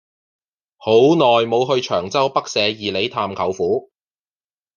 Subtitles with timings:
[0.77, 3.91] 好耐無去長洲北社二里探舅父